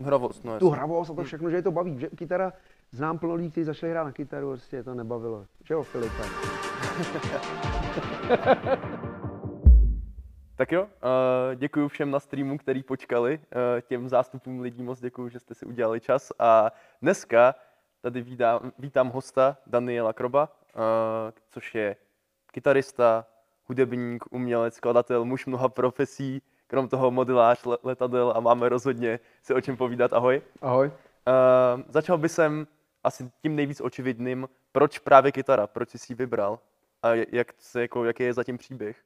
Hravost, 0.00 0.44
no 0.44 0.58
tu 0.58 0.70
hravost 0.70 1.10
a 1.10 1.14
to 1.14 1.24
všechno, 1.24 1.50
že 1.50 1.56
je 1.56 1.62
to 1.62 1.70
baví. 1.70 1.98
Že 1.98 2.08
kytara, 2.08 2.52
znám 2.92 3.18
plno 3.18 3.34
lidí, 3.34 3.50
kteří 3.50 3.64
začali 3.64 3.92
hrát 3.92 4.04
na 4.04 4.12
kytaru, 4.12 4.48
prostě 4.48 4.76
je 4.76 4.82
to 4.82 4.94
nebavilo. 4.94 5.46
Že 5.64 5.74
jo, 5.74 5.82
Filipe? 5.82 6.22
Tak 10.56 10.72
jo, 10.72 10.82
uh, 10.82 10.88
děkuji 11.54 11.88
všem 11.88 12.10
na 12.10 12.20
streamu, 12.20 12.58
který 12.58 12.82
počkali, 12.82 13.38
uh, 13.38 13.80
těm 13.80 14.08
zástupům 14.08 14.60
lidí 14.60 14.82
moc 14.82 15.00
děkuji, 15.00 15.28
že 15.28 15.40
jste 15.40 15.54
si 15.54 15.66
udělali 15.66 16.00
čas 16.00 16.32
a 16.38 16.72
dneska 17.02 17.54
tady 18.00 18.22
vítám, 18.22 18.72
vítám 18.78 19.08
hosta 19.08 19.56
Daniela 19.66 20.12
Kroba, 20.12 20.48
uh, 20.76 20.82
což 21.48 21.74
je 21.74 21.96
kytarista, 22.52 23.26
hudebník, 23.68 24.24
umělec, 24.30 24.74
skladatel, 24.74 25.24
muž 25.24 25.46
mnoha 25.46 25.68
profesí, 25.68 26.42
krom 26.66 26.88
toho 26.88 27.10
modelář 27.10 27.64
le- 27.64 27.78
letadel 27.82 28.32
a 28.36 28.40
máme 28.40 28.68
rozhodně 28.68 29.20
si 29.42 29.54
o 29.54 29.60
čem 29.60 29.76
povídat. 29.76 30.12
Ahoj. 30.12 30.42
Ahoj. 30.62 30.86
Uh, 30.86 31.82
začal 31.88 32.18
bych 32.18 32.32
sem 32.32 32.66
asi 33.04 33.30
tím 33.42 33.56
nejvíc 33.56 33.80
očividným, 33.80 34.48
proč 34.72 34.98
právě 34.98 35.32
kytara, 35.32 35.66
proč 35.66 35.90
jsi 35.90 35.98
si 35.98 36.12
ji 36.12 36.16
vybral 36.16 36.58
a 37.02 37.14
jak 37.14 37.52
se, 37.58 37.80
jako, 37.80 38.04
jaký 38.04 38.22
je 38.22 38.32
zatím 38.32 38.58
příběh. 38.58 38.96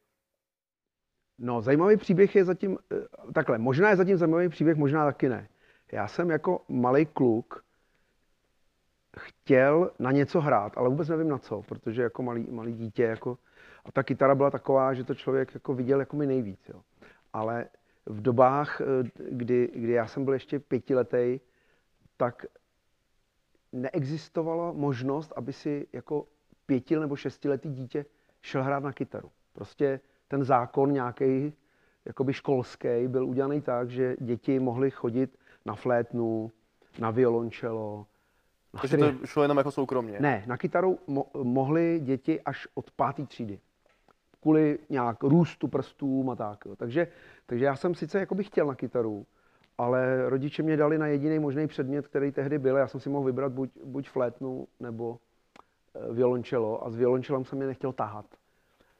No, 1.38 1.60
zajímavý 1.60 1.96
příběh 1.96 2.36
je 2.36 2.44
zatím, 2.44 2.78
eh, 2.92 3.32
takhle, 3.32 3.58
možná 3.58 3.90
je 3.90 3.96
zatím 3.96 4.16
zajímavý 4.16 4.48
příběh, 4.48 4.76
možná 4.76 5.04
taky 5.04 5.28
ne. 5.28 5.48
Já 5.92 6.08
jsem 6.08 6.30
jako 6.30 6.64
malý 6.68 7.06
kluk 7.06 7.64
chtěl 9.18 9.90
na 9.98 10.12
něco 10.12 10.40
hrát, 10.40 10.72
ale 10.76 10.88
vůbec 10.88 11.08
nevím 11.08 11.28
na 11.28 11.38
co, 11.38 11.62
protože 11.62 12.02
jako 12.02 12.22
malý, 12.22 12.46
malý 12.50 12.72
dítě, 12.72 13.02
jako, 13.02 13.38
a 13.84 13.92
ta 13.92 14.02
kytara 14.02 14.34
byla 14.34 14.50
taková, 14.50 14.94
že 14.94 15.04
to 15.04 15.14
člověk 15.14 15.54
jako 15.54 15.74
viděl 15.74 16.00
jako 16.00 16.16
mi 16.16 16.26
nejvíc, 16.26 16.68
jo. 16.68 16.80
Ale 17.32 17.66
v 18.06 18.20
dobách, 18.20 18.80
eh, 18.80 18.84
kdy, 19.30 19.70
kdy 19.74 19.92
já 19.92 20.06
jsem 20.06 20.24
byl 20.24 20.34
ještě 20.34 20.58
pětiletý, 20.58 21.40
tak 22.16 22.46
neexistovala 23.72 24.72
možnost, 24.72 25.32
aby 25.36 25.52
si 25.52 25.86
jako 25.92 26.26
pěti 26.66 26.96
nebo 26.96 27.16
šestiletý 27.16 27.70
dítě 27.70 28.04
šel 28.42 28.62
hrát 28.62 28.82
na 28.82 28.92
kytaru. 28.92 29.30
Prostě 29.52 30.00
ten 30.28 30.44
zákon 30.44 30.92
nějaký 30.92 31.52
jakoby 32.04 32.32
školský 32.32 33.08
byl 33.08 33.26
udělaný 33.26 33.60
tak, 33.60 33.90
že 33.90 34.16
děti 34.20 34.58
mohly 34.58 34.90
chodit 34.90 35.38
na 35.66 35.74
flétnu, 35.74 36.52
na 36.98 37.10
violončelo. 37.10 38.06
Takže 38.80 38.96
který- 38.96 39.18
to 39.18 39.26
šlo 39.26 39.42
jenom 39.42 39.58
jako 39.58 39.70
soukromně. 39.70 40.16
ne, 40.20 40.44
na 40.46 40.56
kytaru 40.56 40.98
mo- 41.08 41.26
mohly 41.42 42.00
děti 42.04 42.40
až 42.40 42.68
od 42.74 42.90
páté 42.90 43.26
třídy. 43.26 43.58
Kvůli 44.42 44.78
nějak 44.88 45.22
růstu 45.22 45.68
prstům 45.68 46.30
a 46.30 46.36
tak. 46.36 46.58
Jo. 46.66 46.76
Takže, 46.76 47.06
takže 47.46 47.64
já 47.64 47.76
jsem 47.76 47.94
sice 47.94 48.18
jakoby 48.18 48.44
chtěl 48.44 48.66
na 48.66 48.74
kytaru, 48.74 49.26
ale 49.78 50.28
rodiče 50.30 50.62
mě 50.62 50.76
dali 50.76 50.98
na 50.98 51.06
jediný 51.06 51.38
možný 51.38 51.66
předmět, 51.66 52.08
který 52.08 52.32
tehdy 52.32 52.58
byl. 52.58 52.76
Já 52.76 52.88
jsem 52.88 53.00
si 53.00 53.08
mohl 53.08 53.24
vybrat 53.26 53.52
buď, 53.52 53.70
buď 53.84 54.08
flétnu 54.08 54.66
nebo 54.80 55.18
eh, 55.94 56.12
violončelo 56.12 56.86
a 56.86 56.90
s 56.90 56.96
violončelem 56.96 57.44
jsem 57.44 57.60
je 57.60 57.66
nechtěl 57.66 57.92
tahat. 57.92 58.26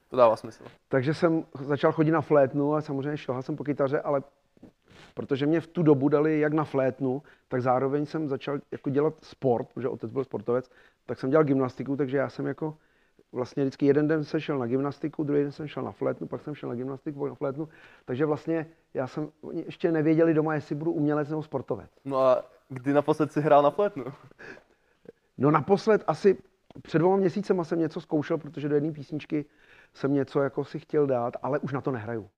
To 0.08 0.16
dává 0.16 0.36
smysl. 0.36 0.64
Takže 0.88 1.14
jsem 1.14 1.44
začal 1.60 1.92
chodit 1.92 2.10
na 2.10 2.20
flétnu 2.20 2.74
a 2.74 2.80
samozřejmě 2.80 3.16
šel 3.16 3.42
jsem 3.42 3.56
po 3.56 3.64
kytaře, 3.64 4.00
ale 4.00 4.22
protože 5.14 5.46
mě 5.46 5.60
v 5.60 5.66
tu 5.66 5.82
dobu 5.82 6.08
dali 6.08 6.40
jak 6.40 6.52
na 6.52 6.64
flétnu, 6.64 7.22
tak 7.48 7.62
zároveň 7.62 8.06
jsem 8.06 8.28
začal 8.28 8.58
jako 8.72 8.90
dělat 8.90 9.14
sport, 9.22 9.68
protože 9.74 9.88
otec 9.88 10.10
byl 10.10 10.24
sportovec, 10.24 10.70
tak 11.06 11.18
jsem 11.18 11.30
dělal 11.30 11.44
gymnastiku, 11.44 11.96
takže 11.96 12.16
já 12.16 12.28
jsem 12.28 12.46
jako 12.46 12.76
vlastně 13.32 13.62
vždycky 13.62 13.86
jeden 13.86 14.08
den 14.08 14.24
jsem 14.24 14.40
šel 14.40 14.58
na 14.58 14.66
gymnastiku, 14.66 15.24
druhý 15.24 15.42
den 15.42 15.52
jsem 15.52 15.68
šel 15.68 15.82
na 15.82 15.92
flétnu, 15.92 16.26
pak 16.26 16.42
jsem 16.42 16.54
šel 16.54 16.68
na 16.68 16.74
gymnastiku, 16.74 17.20
pak 17.20 17.28
na 17.28 17.34
flétnu, 17.34 17.68
takže 18.04 18.26
vlastně 18.26 18.66
já 18.94 19.06
jsem, 19.06 19.28
oni 19.40 19.62
ještě 19.66 19.92
nevěděli 19.92 20.34
doma, 20.34 20.54
jestli 20.54 20.74
budu 20.74 20.92
umělec 20.92 21.28
nebo 21.28 21.42
sportovec. 21.42 21.90
No 22.04 22.18
a 22.18 22.44
kdy 22.68 22.92
naposled 22.92 23.32
si 23.32 23.40
hrál 23.40 23.62
na 23.62 23.70
flétnu? 23.70 24.04
No 25.38 25.50
naposled 25.50 26.04
asi 26.06 26.38
před 26.82 26.98
dvěma 26.98 27.16
měsícema 27.16 27.64
jsem 27.64 27.78
něco 27.78 28.00
zkoušel, 28.00 28.38
protože 28.38 28.68
do 28.68 28.74
jedné 28.74 28.92
písničky 28.92 29.44
jsem 29.94 30.14
něco 30.14 30.42
jako 30.42 30.64
si 30.64 30.78
chtěl 30.78 31.06
dát, 31.06 31.36
ale 31.42 31.58
už 31.58 31.72
na 31.72 31.80
to 31.80 31.90
nehraju. 31.90 32.28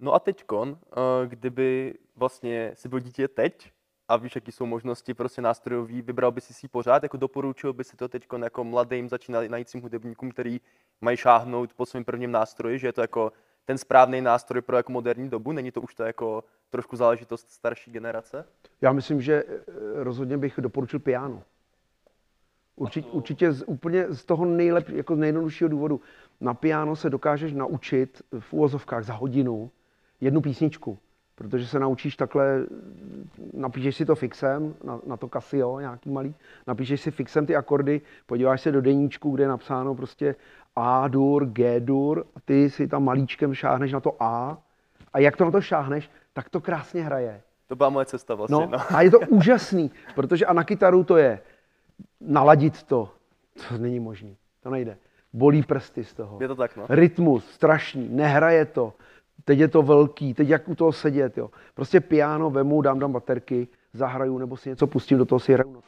No 0.00 0.14
a 0.14 0.18
teďkon, 0.18 0.78
eh, 0.86 1.26
kdyby 1.26 1.94
vlastně 2.16 2.72
si 2.74 2.88
byl 2.88 3.00
dítě 3.00 3.28
teď 3.28 3.72
a 4.08 4.16
víš, 4.16 4.34
jaký 4.34 4.52
jsou 4.52 4.66
možnosti 4.66 5.14
prostě 5.14 5.42
nástrojový, 5.42 6.02
vybral 6.02 6.32
by 6.32 6.40
si 6.40 6.54
si 6.54 6.68
pořád, 6.68 7.02
jako 7.02 7.16
doporučil 7.16 7.72
by 7.72 7.84
si 7.84 7.96
to 7.96 8.08
teďkon 8.08 8.42
jako 8.42 8.64
mladým 8.64 9.08
začínajícím 9.08 9.82
hudebníkům, 9.82 10.30
který 10.30 10.60
mají 11.00 11.16
šáhnout 11.16 11.74
po 11.74 11.86
svém 11.86 12.04
prvním 12.04 12.32
nástroji, 12.32 12.78
že 12.78 12.86
je 12.86 12.92
to 12.92 13.00
jako 13.00 13.32
ten 13.64 13.78
správný 13.78 14.20
nástroj 14.20 14.62
pro 14.62 14.76
jako 14.76 14.92
moderní 14.92 15.28
dobu, 15.28 15.52
není 15.52 15.72
to 15.72 15.80
už 15.80 15.94
to 15.94 16.02
jako 16.02 16.44
trošku 16.70 16.96
záležitost 16.96 17.50
starší 17.50 17.90
generace? 17.90 18.44
Já 18.80 18.92
myslím, 18.92 19.20
že 19.20 19.44
eh, 19.48 19.62
rozhodně 19.94 20.38
bych 20.38 20.54
doporučil 20.58 21.00
piano. 21.00 21.42
Určitě, 22.76 23.08
určitě 23.10 23.52
z, 23.52 23.64
úplně 23.66 24.06
z 24.08 24.24
toho 24.24 24.44
nejlep, 24.44 24.88
jako 24.88 25.16
z 25.16 25.18
nejjednoduššího 25.18 25.68
důvodu. 25.68 26.00
Na 26.40 26.54
piano 26.54 26.96
se 26.96 27.10
dokážeš 27.10 27.52
naučit 27.52 28.22
v 28.40 28.52
úvozovkách 28.52 29.04
za 29.04 29.14
hodinu 29.14 29.70
jednu 30.20 30.40
písničku, 30.40 30.98
protože 31.34 31.66
se 31.66 31.78
naučíš 31.78 32.16
takhle, 32.16 32.66
napíšeš 33.54 33.96
si 33.96 34.04
to 34.06 34.14
fixem, 34.14 34.74
na, 34.84 35.00
na 35.06 35.16
to 35.16 35.28
Casio 35.28 35.80
nějaký 35.80 36.10
malý, 36.10 36.34
napíšeš 36.66 37.00
si 37.00 37.10
fixem 37.10 37.46
ty 37.46 37.56
akordy, 37.56 38.00
podíváš 38.26 38.60
se 38.60 38.72
do 38.72 38.80
deníčku, 38.82 39.30
kde 39.30 39.44
je 39.44 39.48
napsáno 39.48 39.94
prostě 39.94 40.34
A 40.76 41.08
dur, 41.08 41.46
G 41.46 41.80
dur, 41.80 42.24
a 42.36 42.40
ty 42.40 42.70
si 42.70 42.88
tam 42.88 43.04
malíčkem 43.04 43.54
šáhneš 43.54 43.92
na 43.92 44.00
to 44.00 44.22
A 44.22 44.58
a 45.12 45.18
jak 45.18 45.36
to 45.36 45.44
na 45.44 45.50
to 45.50 45.60
šáhneš, 45.60 46.10
tak 46.32 46.48
to 46.48 46.60
krásně 46.60 47.02
hraje. 47.02 47.40
To 47.66 47.76
byla 47.76 47.90
moje 47.90 48.06
cesta 48.06 48.34
vlastně. 48.34 48.54
No, 48.54 48.68
No. 48.72 48.78
a 48.96 49.02
je 49.02 49.10
to 49.10 49.18
úžasný, 49.20 49.90
protože 50.14 50.46
a 50.46 50.52
na 50.52 50.64
kytaru 50.64 51.04
to 51.04 51.16
je 51.16 51.40
naladit 52.20 52.82
to, 52.82 53.10
to 53.68 53.78
není 53.78 54.00
možný, 54.00 54.36
to 54.62 54.70
nejde. 54.70 54.96
Bolí 55.32 55.62
prsty 55.62 56.04
z 56.04 56.14
toho. 56.14 56.38
Je 56.40 56.48
to 56.48 56.54
tak, 56.54 56.76
no. 56.76 56.84
Rytmus, 56.88 57.50
strašný, 57.50 58.08
nehraje 58.08 58.64
to. 58.64 58.92
Teď 59.44 59.58
je 59.58 59.68
to 59.68 59.82
velký, 59.82 60.34
teď 60.34 60.48
jak 60.48 60.68
u 60.68 60.74
toho 60.74 60.92
sedět, 60.92 61.38
jo. 61.38 61.50
Prostě 61.74 62.00
piano 62.00 62.50
vemu, 62.50 62.82
dám 62.82 63.00
tam 63.00 63.12
baterky, 63.12 63.68
zahraju, 63.92 64.38
nebo 64.38 64.56
si 64.56 64.68
něco 64.68 64.86
pustím, 64.86 65.18
do 65.18 65.24
toho 65.24 65.38
si 65.38 65.52
hraju. 65.52 65.82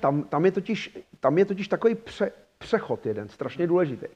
Tam, 0.00 0.22
tam, 0.22 0.44
je 0.44 0.52
totiž, 0.52 0.98
tam 1.20 1.38
je 1.38 1.44
totiž 1.44 1.68
takový 1.68 1.94
pře, 1.94 2.32
přechod 2.58 3.06
jeden, 3.06 3.28
strašně 3.28 3.66
důležitý. 3.66 4.06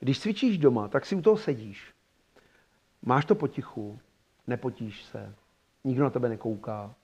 Když 0.00 0.20
cvičíš 0.20 0.58
doma, 0.58 0.88
tak 0.88 1.06
si 1.06 1.16
u 1.16 1.22
toho 1.22 1.36
sedíš. 1.36 1.94
Máš 3.02 3.24
to 3.24 3.34
potichu, 3.34 3.98
nepotíš 4.46 5.04
se, 5.04 5.34
nikdo 5.84 6.04
na 6.04 6.10
tebe 6.10 6.28
nekouká, 6.28 6.94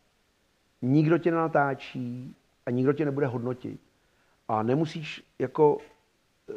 nikdo 0.82 1.18
tě 1.18 1.30
nenatáčí 1.30 2.36
a 2.66 2.70
nikdo 2.70 2.92
tě 2.92 3.04
nebude 3.04 3.26
hodnotit. 3.26 3.80
A 4.48 4.62
nemusíš 4.62 5.24
jako 5.38 5.78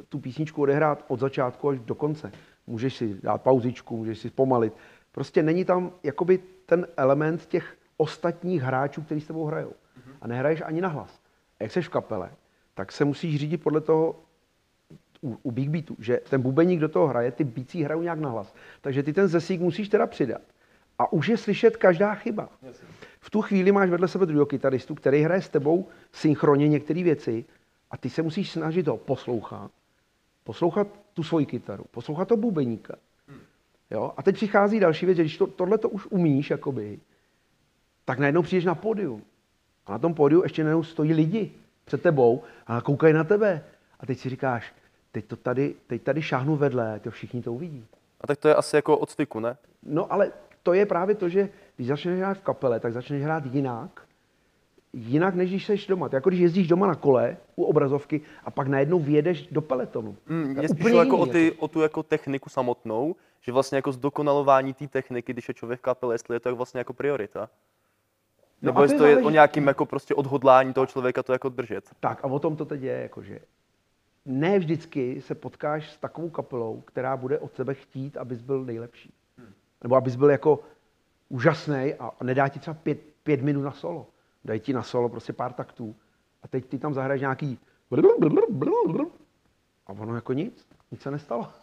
tu 0.09 0.20
písničku 0.20 0.62
odehrát 0.62 1.06
od 1.08 1.20
začátku 1.20 1.70
až 1.70 1.80
do 1.80 1.96
konce. 1.96 2.31
Můžeš 2.68 2.96
si 2.96 3.20
dát 3.24 3.42
pauzičku, 3.42 3.98
můžeš 3.98 4.20
si 4.20 4.30
zpomalit. 4.30 4.74
Prostě 5.12 5.44
není 5.44 5.66
tam 5.66 5.92
jakoby 6.04 6.40
ten 6.66 6.88
element 6.98 7.46
těch 7.46 7.78
ostatních 7.98 8.62
hráčů, 8.62 9.02
kteří 9.02 9.22
s 9.22 9.28
tebou 9.28 9.46
hrajou. 9.46 9.74
A 10.22 10.28
nehraješ 10.28 10.62
ani 10.66 10.81
na 10.81 10.90
hlas. 10.90 11.20
A 11.59 11.64
jak 11.64 11.72
jsi 11.72 11.81
v 11.81 11.90
kapele, 11.90 12.31
tak 12.74 12.92
se 12.92 13.06
musíš 13.06 13.40
řídit 13.40 13.64
podle 13.64 13.81
toho, 13.81 14.20
u, 15.22 15.38
u 15.44 15.52
Big 15.52 15.70
Beatu, 15.70 15.96
že 16.00 16.20
ten 16.30 16.42
bubeník 16.42 16.80
do 16.80 16.90
toho 16.90 17.08
hraje, 17.08 17.31
ty 17.31 17.44
bící 17.44 17.84
hrajou 17.84 18.02
nějak 18.02 18.20
nahlas. 18.20 18.54
Takže 18.81 19.04
ty 19.04 19.14
ten 19.14 19.28
zesík 19.28 19.62
musíš 19.62 19.90
teda 19.90 20.08
přidat. 20.08 20.42
A 21.00 21.14
už 21.14 21.28
je 21.28 21.38
slyšet 21.38 21.78
každá 21.78 22.16
chyba. 22.16 22.50
V 23.20 23.30
tu 23.30 23.42
chvíli 23.42 23.72
máš 23.72 23.90
vedle 23.90 24.08
sebe 24.08 24.25
druhého 24.25 24.46
kytaristu, 24.46 24.96
který 24.96 25.22
hraje 25.22 25.42
s 25.42 25.50
tebou 25.50 25.88
synchronně 26.12 26.68
některé 26.68 27.04
věci 27.04 27.46
a 27.92 27.98
ty 27.98 28.10
se 28.10 28.22
musíš 28.22 28.52
snažit 28.52 28.88
ho 28.88 28.98
poslouchat, 28.98 29.72
poslouchat 30.44 30.88
tu 31.14 31.24
svoji 31.24 31.46
kytaru, 31.46 31.86
poslouchat 31.92 32.28
to 32.28 32.38
bubeníka. 32.38 32.96
Jo? 33.92 34.12
A 34.18 34.24
teď 34.24 34.36
přichází 34.36 34.80
další 34.80 35.06
věc, 35.06 35.16
že 35.16 35.24
když 35.24 35.38
to, 35.38 35.48
tohle 35.48 35.78
to 35.78 35.90
už 35.90 36.08
umíš, 36.09 36.50
jakoby, 36.50 37.00
tak 38.06 38.19
najednou 38.19 38.42
přijdeš 38.42 38.66
na 38.66 38.75
pódium. 38.75 39.24
A 39.86 39.92
na 39.92 40.00
tom 40.00 40.13
pódiu 40.13 40.44
ještě 40.44 40.63
najednou 40.63 40.84
stojí 40.84 41.13
lidi 41.13 41.51
před 41.86 42.01
tebou 42.01 42.44
a 42.68 42.81
koukají 42.81 43.13
na 43.13 43.24
tebe. 43.24 43.63
A 44.00 44.06
teď 44.06 44.19
si 44.19 44.30
říkáš, 44.30 44.74
teď, 45.12 45.25
to 45.25 45.36
tady, 45.36 45.75
teď 45.88 46.01
tady 46.01 46.22
šáhnu 46.22 46.56
vedle, 46.56 47.00
to 47.00 47.12
všichni 47.12 47.42
to 47.42 47.54
uvidí. 47.54 47.86
A 48.22 48.28
tak 48.28 48.38
to 48.38 48.48
je 48.48 48.56
asi 48.56 48.75
jako 48.75 48.98
od 48.98 49.10
styku, 49.10 49.40
ne? 49.40 49.57
No 49.84 50.13
ale 50.13 50.31
to 50.63 50.74
je 50.74 50.86
právě 50.86 51.16
to, 51.16 51.30
že 51.30 51.50
když 51.75 51.88
začneš 51.88 52.19
hrát 52.19 52.38
v 52.38 52.42
kapele, 52.42 52.80
tak 52.80 52.94
začneš 52.94 53.24
hrát 53.24 53.45
jinak, 53.45 54.01
jinak 54.94 55.36
než 55.36 55.50
když 55.50 55.66
jsi 55.66 55.75
doma. 55.90 56.10
To 56.10 56.16
jako 56.16 56.30
když 56.30 56.40
jezdíš 56.42 56.68
doma 56.68 56.88
na 56.88 56.95
kole 56.95 57.38
u 57.56 57.63
obrazovky 57.63 58.22
a 58.44 58.51
pak 58.51 58.68
najednou 58.68 59.00
vyjedeš 59.00 59.48
do 59.48 59.62
peletonu. 59.62 60.16
Mm, 60.28 60.44
Mě 60.57 60.69
spíš 60.69 60.92
jako 60.92 61.18
o, 61.18 61.25
ty, 61.25 61.51
o 61.60 61.68
tu 61.68 61.81
jako 61.81 62.04
techniku 62.04 62.50
samotnou, 62.50 63.16
že 63.42 63.51
vlastně 63.51 63.75
jako 63.75 63.92
zdokonalování 63.92 64.74
té 64.74 64.88
techniky, 64.88 65.34
když 65.34 65.48
je 65.48 65.54
člověk 65.54 65.80
v 65.80 65.84
kapele, 65.84 66.13
jestli 66.13 66.36
je 66.36 66.40
to 66.40 66.56
vlastně 66.56 66.78
jako 66.78 66.94
priorita. 66.94 67.50
No 68.62 68.68
Nebo 68.68 68.78
a 68.78 68.81
to 68.81 68.84
jestli 68.84 68.95
je 68.95 69.00
to 69.00 69.06
je 69.06 69.16
o 69.16 69.19
záleží- 69.19 69.34
nějakým 69.34 69.68
jako 69.68 69.86
prostě 69.86 70.16
odhodlání 70.16 70.74
toho 70.74 70.86
člověka 70.86 71.24
to 71.24 71.34
jako 71.34 71.50
držet. 71.50 71.90
Tak 72.00 72.25
a 72.25 72.28
o 72.28 72.40
tom 72.40 72.56
to 72.56 72.66
teď 72.66 72.81
je, 72.81 73.01
jakože 73.01 73.40
ne 74.25 74.60
vždycky 74.60 75.22
se 75.22 75.36
potkáš 75.36 75.92
s 75.92 75.98
takovou 75.98 76.30
kapelou, 76.30 76.81
která 76.81 77.18
bude 77.18 77.40
od 77.40 77.56
sebe 77.56 77.74
chtít, 77.74 78.18
abys 78.18 78.42
byl 78.42 78.63
nejlepší. 78.66 79.13
Nebo 79.84 79.95
abys 79.95 80.16
byl 80.16 80.30
jako 80.30 80.60
úžasný 81.30 81.94
a 82.00 82.12
nedá 82.24 82.48
ti 82.48 82.60
třeba 82.60 82.74
pět, 82.84 83.00
pět 83.24 83.42
minut 83.42 83.62
na 83.62 83.72
solo. 83.72 84.07
Dají 84.45 84.60
ti 84.60 84.74
na 84.74 84.84
solo 84.84 85.10
prostě 85.10 85.34
pár 85.34 85.54
taktů 85.54 85.95
a 86.44 86.48
teď 86.48 86.66
ty 86.66 86.80
tam 86.80 86.94
zahraješ 86.94 87.22
nějaký 87.22 87.60
a 89.88 89.94
ono 89.94 90.16
jako 90.16 90.34
nic, 90.34 90.68
nic 90.92 91.01
se 91.01 91.12
nestalo. 91.12 91.48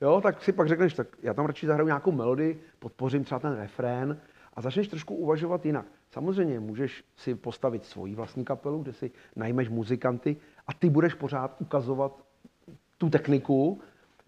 Jo, 0.00 0.20
tak 0.20 0.42
si 0.42 0.52
pak 0.52 0.68
řekneš, 0.68 0.94
tak 0.94 1.06
já 1.22 1.34
tam 1.34 1.46
radši 1.46 1.66
zahraju 1.66 1.86
nějakou 1.86 2.12
melodii, 2.12 2.62
podpořím 2.78 3.24
třeba 3.24 3.38
ten 3.38 3.52
refrén 3.52 4.20
a 4.54 4.60
začneš 4.60 4.88
trošku 4.88 5.14
uvažovat 5.14 5.66
jinak. 5.66 5.86
Samozřejmě 6.10 6.60
můžeš 6.60 7.04
si 7.16 7.34
postavit 7.34 7.84
svoji 7.84 8.14
vlastní 8.14 8.44
kapelu, 8.44 8.82
kde 8.82 8.92
si 8.92 9.10
najmeš 9.36 9.68
muzikanty 9.68 10.36
a 10.66 10.74
ty 10.74 10.90
budeš 10.90 11.14
pořád 11.14 11.56
ukazovat 11.58 12.24
tu 12.98 13.10
techniku. 13.10 13.80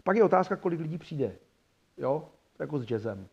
Pak 0.03 0.15
je 0.15 0.23
otázka, 0.23 0.55
kolik 0.55 0.79
lidí 0.79 0.97
přijde. 0.97 1.35
Jo, 1.97 2.29
jako 2.59 2.79
s 2.79 2.85
jazzem. 2.85 3.27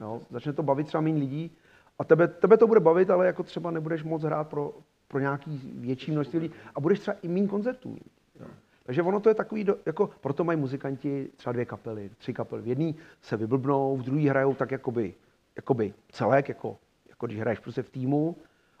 Jo, 0.00 0.20
začne 0.30 0.52
to 0.52 0.62
bavit 0.62 0.86
třeba 0.86 1.00
méně 1.00 1.18
lidí 1.18 1.56
a 1.98 2.04
tebe, 2.04 2.28
tebe 2.28 2.56
to 2.56 2.66
bude 2.66 2.80
bavit, 2.80 3.10
ale 3.10 3.26
jako 3.26 3.42
třeba 3.42 3.70
nebudeš 3.70 4.02
moc 4.02 4.22
hrát 4.22 4.48
pro, 4.48 4.74
pro 5.08 5.20
nějaký 5.20 5.72
větší 5.74 6.12
množství 6.12 6.38
lidí 6.38 6.54
a 6.74 6.80
budeš 6.80 7.00
třeba 7.00 7.16
i 7.22 7.28
méně 7.28 7.48
koncertů 7.48 7.88
mít. 7.88 8.12
Jo. 8.40 8.46
Takže 8.84 9.02
ono 9.02 9.20
to 9.20 9.28
je 9.28 9.34
takový, 9.34 9.64
do, 9.64 9.76
jako 9.86 10.10
proto 10.20 10.44
mají 10.44 10.58
muzikanti 10.58 11.30
třeba 11.36 11.52
dvě 11.52 11.64
kapely, 11.64 12.10
tři 12.18 12.34
kapely. 12.34 12.62
V 12.62 12.68
jedné 12.68 12.92
se 13.22 13.36
vyblbnou, 13.36 13.96
v 13.96 14.02
druhé 14.02 14.30
hrajou 14.30 14.54
tak 14.54 14.70
jakoby, 14.70 15.14
jakoby 15.56 15.94
celek, 16.12 16.48
jako, 16.48 16.78
jako 17.08 17.26
když 17.26 17.40
hraješ 17.40 17.58
prostě 17.58 17.82
v 17.82 17.90
týmu. 17.90 18.36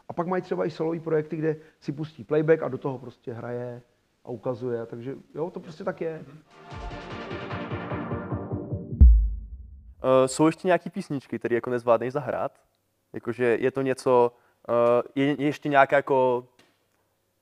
A 0.08 0.12
pak 0.12 0.26
mají 0.26 0.42
třeba 0.42 0.66
i 0.66 0.70
solový 0.70 1.00
projekty, 1.00 1.36
kde 1.36 1.56
si 1.80 1.92
pustí 1.92 2.24
playback 2.24 2.62
a 2.62 2.68
do 2.68 2.78
toho 2.78 2.98
prostě 2.98 3.32
hraje 3.32 3.82
a 4.24 4.28
ukazuje. 4.28 4.86
Takže 4.86 5.14
jo, 5.34 5.50
to 5.50 5.60
prostě 5.60 5.84
tak 5.84 6.00
je. 6.00 6.24
Uh, 10.04 10.26
jsou 10.26 10.46
ještě 10.46 10.68
nějaký 10.68 10.90
písničky, 10.90 11.38
které 11.38 11.54
jako 11.54 11.70
nezvládneš 11.70 12.12
zahrát? 12.12 12.60
Jakože 13.14 13.58
je 13.60 13.70
to 13.70 13.82
něco, 13.82 14.32
uh, 14.68 15.02
je, 15.14 15.26
je 15.26 15.46
ještě 15.46 15.68
nějaká 15.68 15.96
jako 15.96 16.44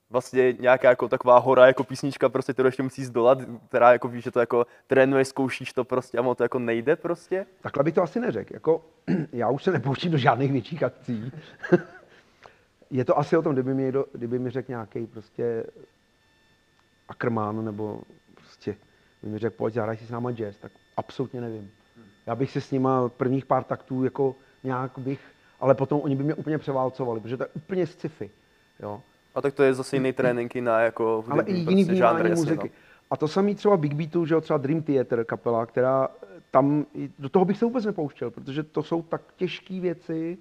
vlastně 0.09 0.53
nějaká 0.59 0.89
jako 0.89 1.07
taková 1.07 1.37
hora, 1.37 1.67
jako 1.67 1.83
písnička, 1.83 2.29
prostě, 2.29 2.53
kterou 2.53 2.67
ještě 2.67 2.83
musíš 2.83 3.05
zdolat, 3.05 3.37
která 3.67 3.91
jako 3.91 4.07
víš, 4.07 4.23
že 4.23 4.31
to 4.31 4.39
jako 4.39 4.65
trénuješ, 4.87 5.27
zkoušíš 5.27 5.73
to 5.73 5.83
prostě 5.83 6.17
a 6.17 6.21
ono 6.21 6.35
to 6.35 6.43
jako 6.43 6.59
nejde 6.59 6.95
prostě? 6.95 7.45
Takhle 7.61 7.83
bych 7.83 7.93
to 7.93 8.03
asi 8.03 8.19
neřekl. 8.19 8.53
Jako, 8.53 8.85
já 9.31 9.49
už 9.49 9.63
se 9.63 9.71
nepouštím 9.71 10.11
do 10.11 10.17
žádných 10.17 10.51
větších 10.51 10.83
akcí. 10.83 11.31
je 12.89 13.05
to 13.05 13.19
asi 13.19 13.37
o 13.37 13.41
tom, 13.41 13.53
kdyby 13.53 13.73
mi, 13.73 13.91
do, 13.91 14.05
kdyby 14.11 14.39
mi 14.39 14.49
řekl 14.49 14.71
nějaký 14.71 15.07
prostě 15.07 15.65
Ackerman 17.09 17.65
nebo 17.65 18.01
prostě 18.35 18.75
by 19.23 19.29
mi 19.29 19.39
řekl, 19.39 19.55
pojď 19.57 19.73
zahraj 19.73 19.97
si 19.97 20.05
s 20.05 20.11
náma 20.11 20.31
jazz, 20.31 20.57
tak 20.57 20.71
absolutně 20.97 21.41
nevím. 21.41 21.71
Já 22.25 22.35
bych 22.35 22.51
si 22.51 22.61
s 22.61 22.71
nima 22.71 23.09
prvních 23.09 23.45
pár 23.45 23.63
taktů 23.63 24.03
jako 24.03 24.35
nějak 24.63 24.91
bych, 24.97 25.32
ale 25.63 25.75
potom 25.75 26.01
oni 26.03 26.15
by 26.15 26.23
mě 26.23 26.33
úplně 26.33 26.57
převálcovali, 26.57 27.19
protože 27.19 27.37
to 27.37 27.43
je 27.43 27.47
úplně 27.53 27.87
sci-fi. 27.87 28.29
Jo? 28.79 29.01
A 29.35 29.41
tak 29.41 29.53
to 29.53 29.63
je 29.63 29.73
zase 29.73 29.95
jiný 29.95 30.13
trénink, 30.13 30.55
jiná 30.55 30.79
jako 30.79 31.23
Ale 31.29 31.43
i 31.43 31.53
jiný 31.53 31.85
prostě 31.85 31.95
žánr, 31.95 32.29
muziky. 32.29 32.67
No. 32.67 32.75
A 33.11 33.17
to 33.17 33.27
samý 33.27 33.55
třeba 33.55 33.77
Big 33.77 33.93
Beatu, 33.93 34.25
že 34.25 34.33
jo, 34.33 34.41
třeba 34.41 34.57
Dream 34.57 34.81
Theater 34.81 35.25
kapela, 35.25 35.65
která 35.65 36.07
tam, 36.51 36.85
do 37.19 37.29
toho 37.29 37.45
bych 37.45 37.57
se 37.57 37.65
vůbec 37.65 37.85
nepouštěl, 37.85 38.31
protože 38.31 38.63
to 38.63 38.83
jsou 38.83 39.01
tak 39.01 39.21
těžké 39.35 39.79
věci. 39.79 40.37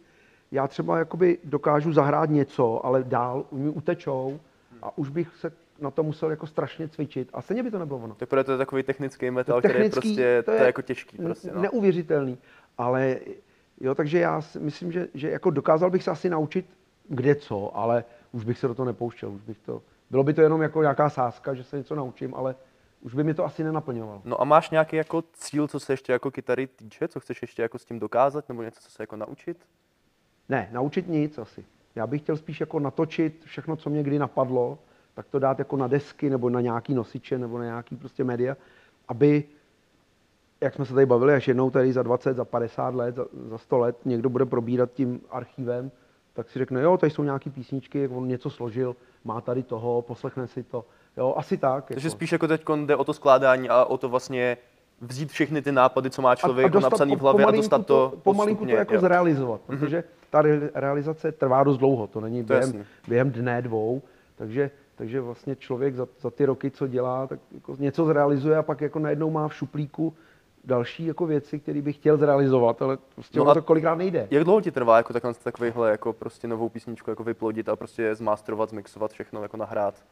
Já 0.53 0.69
třeba 0.69 0.99
jakoby 0.99 1.39
dokážu 1.45 1.93
zahrát 1.93 2.31
něco, 2.31 2.87
ale 2.87 3.05
dál 3.05 3.45
mi 3.53 3.69
utečou 3.69 4.41
a 4.83 4.99
už 4.99 5.09
bych 5.09 5.37
se 5.37 5.53
na 5.81 5.91
to 5.91 6.03
musel 6.03 6.31
jako 6.31 6.47
strašně 6.47 6.89
cvičit. 6.89 7.29
A 7.33 7.43
stejně 7.43 7.63
by 7.63 7.71
to 7.71 7.79
nebylo 7.79 7.99
ono. 7.99 8.15
Tak 8.15 8.29
proto 8.29 8.45
to 8.45 8.53
je 8.53 8.59
takový 8.59 8.83
technický 8.83 9.31
metal, 9.31 9.63
to 9.63 9.69
technický, 9.69 9.99
který 9.99 10.17
je 10.17 10.43
prostě, 10.43 10.43
to 10.43 10.51
je, 10.51 10.59
to 10.59 10.63
je 10.63 10.67
jako 10.67 10.83
těžký 10.83 11.17
prostě, 11.17 11.51
no. 11.55 11.63
Neuvěřitelný. 11.63 12.39
Ale 12.79 13.17
jo, 13.81 13.95
takže 13.95 14.19
já 14.19 14.41
si 14.41 14.61
myslím, 14.61 14.93
že, 14.93 15.09
že 15.15 15.31
jako 15.31 15.51
dokázal 15.51 15.91
bych 15.91 16.03
se 16.03 16.11
asi 16.11 16.31
naučit 16.31 16.67
kde 17.09 17.35
co, 17.35 17.77
ale 17.77 18.05
už 18.33 18.45
bych 18.45 18.59
se 18.59 18.69
do 18.69 18.75
toho 18.75 18.87
nepouštěl, 18.87 19.31
už 19.31 19.43
bych 19.43 19.59
to, 19.59 19.83
bylo 20.11 20.25
by 20.25 20.35
to 20.35 20.41
jenom 20.41 20.63
jako 20.63 20.83
nějaká 20.83 21.11
sázka, 21.11 21.55
že 21.55 21.65
se 21.65 21.77
něco 21.77 21.95
naučím, 21.95 22.35
ale 22.35 22.55
už 23.01 23.15
by 23.15 23.25
mi 23.25 23.35
to 23.35 23.45
asi 23.45 23.65
nenaplňovalo. 23.65 24.23
No 24.25 24.41
a 24.41 24.45
máš 24.45 24.71
nějaký 24.71 24.97
jako 24.97 25.25
cíl, 25.33 25.69
co 25.69 25.81
se 25.81 25.93
ještě 25.93 26.13
jako 26.13 26.31
kytary 26.31 26.67
týče, 26.67 27.09
co 27.09 27.21
chceš 27.21 27.43
ještě 27.43 27.63
jako 27.63 27.79
s 27.79 27.85
tím 27.85 27.99
dokázat, 27.99 28.49
nebo 28.49 28.63
něco, 28.63 28.81
co 28.81 28.91
se 28.91 29.03
jako 29.03 29.17
naučit? 29.17 29.57
Ne, 30.49 30.69
naučit 30.73 31.09
nic 31.09 31.39
asi. 31.39 31.65
Já 31.95 32.07
bych 32.07 32.23
chtěl 32.23 32.37
spíš 32.37 32.61
jako 32.61 32.81
natočit 32.81 33.45
všechno, 33.45 33.77
co 33.77 33.91
mě 33.91 34.03
kdy 34.03 34.19
napadlo, 34.19 34.79
tak 35.15 35.27
to 35.27 35.39
dát 35.39 35.59
jako 35.59 35.77
na 35.77 35.87
desky 35.87 36.31
nebo 36.31 36.51
na 36.51 36.61
nějaký 36.61 36.95
nosiče 36.95 37.39
nebo 37.39 37.59
na 37.59 37.65
nějaký 37.65 37.97
prostě 37.97 38.25
média, 38.25 38.57
aby, 39.09 39.45
jak 40.63 40.75
jsme 40.75 40.85
se 40.85 40.95
tady 40.95 41.07
bavili, 41.07 41.35
až 41.35 41.49
jednou 41.49 41.71
tady 41.71 41.93
za 41.93 42.03
20, 42.03 42.37
za 42.37 42.45
50 42.45 42.95
let, 42.95 43.17
za, 43.17 43.27
za 43.49 43.59
100 43.59 43.79
let 43.79 43.97
někdo 44.05 44.29
bude 44.29 44.47
probírat 44.47 44.93
tím 44.93 45.21
archívem, 45.31 45.91
tak 46.33 46.51
si 46.51 46.59
řekne, 46.59 46.83
jo, 46.83 46.97
tady 46.97 47.11
jsou 47.11 47.23
nějaké 47.23 47.51
písničky, 47.51 48.09
on 48.09 48.29
něco 48.29 48.51
složil, 48.51 48.97
má 49.25 49.41
tady 49.41 49.63
toho, 49.63 50.03
poslechne 50.03 50.47
si 50.47 50.63
to. 50.63 50.85
Jo, 51.17 51.35
asi 51.37 51.57
tak. 51.57 51.85
Takže 51.85 52.09
jako. 52.09 52.17
spíš 52.17 52.33
jako 52.33 52.49
teď 52.49 52.65
jde 52.87 52.97
o 52.97 53.05
to 53.05 53.13
skládání 53.13 53.69
a 53.69 53.85
o 53.85 53.99
to 53.99 54.09
vlastně 54.09 54.57
vzít 55.01 55.31
všechny 55.31 55.63
ty 55.63 55.73
nápady, 55.73 56.11
co 56.11 56.23
má 56.23 56.35
člověk 56.35 56.65
a, 56.65 56.67
a 56.67 56.69
jako 56.69 56.81
napsaný 56.81 57.17
v 57.17 57.21
hlavě 57.21 57.47
a 57.47 57.51
dostat 57.51 57.87
to, 57.87 58.11
to 58.11 58.17
Pomalinku 58.17 58.65
to 58.65 58.71
jako 58.71 58.95
jo. 58.95 59.01
zrealizovat, 59.01 59.61
mhm. 59.69 59.79
protože 59.79 59.99
mm-hmm. 59.99 60.31
ta 60.31 60.43
realizace 60.81 61.33
trvá 61.33 61.65
dost 61.65 61.79
dlouho, 61.79 62.07
to 62.07 62.21
není 62.21 62.45
to 62.45 62.55
během, 62.55 62.85
během 63.09 63.31
dne, 63.31 63.63
dvou, 63.63 64.03
takže, 64.37 64.71
takže 64.95 65.21
vlastně 65.21 65.57
člověk 65.57 65.95
za, 65.95 66.09
za 66.21 66.31
ty 66.31 66.45
roky, 66.45 66.71
co 66.71 66.87
dělá, 66.87 67.27
tak 67.27 67.41
jako 67.55 67.77
něco 67.79 68.05
zrealizuje 68.05 68.57
a 68.57 68.63
pak 68.63 68.81
jako 68.81 68.99
najednou 68.99 69.31
má 69.31 69.49
v 69.49 69.55
šuplíku 69.55 70.15
další 70.65 71.07
jako 71.07 71.27
věci, 71.27 71.59
které 71.61 71.83
bych 71.83 71.97
chtěl 71.97 72.17
zrealizovat, 72.17 72.83
ale 72.83 72.99
prostě 73.15 73.39
no 73.39 73.55
to 73.55 73.63
kolikrát 73.63 73.95
nejde. 73.95 74.29
Jak 74.31 74.45
dlouho 74.45 74.61
ti 74.61 74.71
trvá 74.71 74.97
jako 74.97 75.13
takhle 75.13 75.35
takovýhle 75.35 75.91
jako 75.91 76.13
prostě 76.13 76.49
novou 76.49 76.69
písničku 76.69 77.11
jako 77.11 77.25
vyplodit 77.25 77.69
a 77.69 77.77
prostě 77.77 78.15
zmasterovat, 78.15 78.71
zmixovat 78.71 79.13
všechno, 79.13 79.43
jako 79.43 79.57
nahrát? 79.57 80.05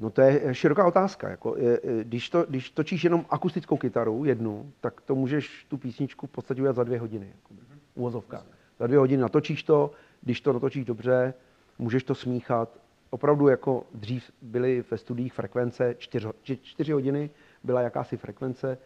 No 0.00 0.10
to 0.10 0.20
je 0.20 0.54
široká 0.54 0.86
otázka. 0.86 1.28
Jako, 1.28 1.56
když, 2.02 2.30
to, 2.30 2.44
když 2.48 2.70
točíš 2.70 3.04
jenom 3.04 3.26
akustickou 3.30 3.76
kytaru, 3.76 4.24
jednu, 4.24 4.72
tak 4.80 5.00
to 5.00 5.14
můžeš 5.14 5.66
tu 5.68 5.76
písničku 5.76 6.26
v 6.26 6.30
podstatě 6.30 6.60
udělat 6.60 6.76
za 6.76 6.84
dvě 6.84 7.00
hodiny. 7.00 7.26
Jako, 7.26 7.54
uvozovka. 7.94 8.42
Za 8.78 8.86
dvě 8.86 8.98
hodiny 8.98 9.22
natočíš 9.22 9.62
to, 9.62 9.90
když 10.22 10.40
to 10.40 10.52
natočíš 10.52 10.84
dobře, 10.84 11.34
můžeš 11.78 12.04
to 12.04 12.14
smíchat. 12.14 12.78
Opravdu 13.10 13.48
jako 13.48 13.84
dřív 13.94 14.30
byly 14.42 14.84
ve 14.90 14.98
studiích 14.98 15.32
frekvence 15.32 15.94
čtyři, 15.98 16.28
čtyři 16.62 16.92
hodiny, 16.92 17.30
byla 17.64 17.80
jakási 17.80 18.16
frekvence, 18.16 18.78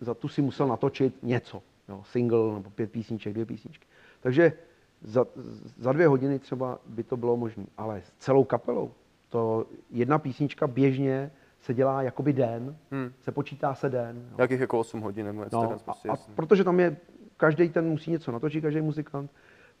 za 0.00 0.14
tu 0.14 0.28
si 0.28 0.42
musel 0.42 0.68
natočit 0.68 1.22
něco. 1.22 1.62
Jo, 1.88 2.02
single 2.04 2.54
nebo 2.54 2.70
pět 2.70 2.92
písniček, 2.92 3.32
dvě 3.32 3.46
písničky. 3.46 3.86
Takže 4.20 4.52
za, 5.02 5.26
za 5.76 5.92
dvě 5.92 6.08
hodiny 6.08 6.38
třeba 6.38 6.78
by 6.86 7.02
to 7.02 7.16
bylo 7.16 7.36
možné. 7.36 7.64
Ale 7.76 8.02
s 8.02 8.12
celou 8.18 8.44
kapelou, 8.44 8.92
to 9.28 9.66
jedna 9.90 10.18
písnička 10.18 10.66
běžně 10.66 11.30
se 11.60 11.74
dělá 11.74 12.02
jakoby 12.02 12.32
den, 12.32 12.76
hmm. 12.90 13.12
se 13.20 13.32
počítá 13.32 13.74
se 13.74 13.88
den. 13.88 14.28
Jo. 14.30 14.36
Jakých 14.38 14.60
jako 14.60 14.78
8 14.78 15.00
hodin 15.00 15.26
nebo 15.26 15.44
něco 15.44 15.62
no, 15.62 15.78
prostě 15.84 16.08
a, 16.08 16.12
a 16.12 16.16
protože 16.34 16.64
tam 16.64 16.80
je, 16.80 16.96
každý 17.36 17.68
ten 17.68 17.88
musí 17.88 18.10
něco 18.10 18.32
natočit, 18.32 18.62
každý 18.62 18.80
muzikant, 18.80 19.30